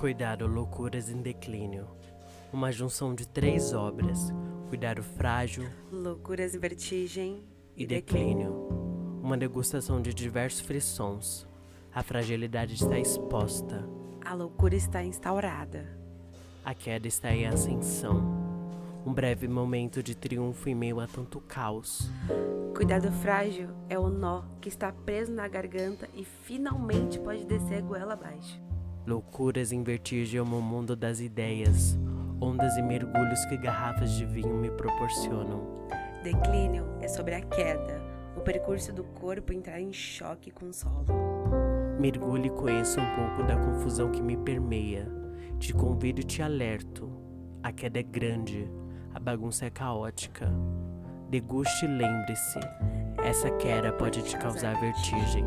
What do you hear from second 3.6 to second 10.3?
obras: Cuidado frágil, Loucuras e vertigem e declínio. Uma degustação de